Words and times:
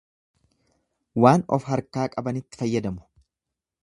Waan 1.25 1.43
of 1.57 1.67
harkaa 1.73 2.07
qabanitti 2.17 2.61
fayyadamu. 2.63 3.07